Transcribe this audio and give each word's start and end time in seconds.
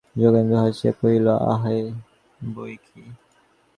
যোগেন্দ্র 0.15 0.55
হাসিয়া 0.63 0.93
কহিল, 0.99 1.27
আছে 1.51 1.75
বৈকি। 2.49 3.01